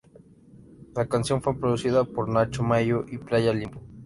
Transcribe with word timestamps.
La 0.95 1.05
canción 1.05 1.43
fue 1.43 1.59
producida 1.59 2.05
por 2.05 2.27
Nacho 2.27 2.63
Maño 2.63 3.05
y 3.11 3.19
Playa 3.19 3.53
Limbo. 3.53 3.83